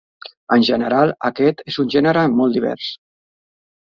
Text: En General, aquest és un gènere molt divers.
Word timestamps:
En 0.55 0.63
General, 0.69 1.11
aquest 1.29 1.61
és 1.73 1.77
un 1.85 1.93
gènere 1.97 2.25
molt 2.39 2.57
divers. 2.59 2.87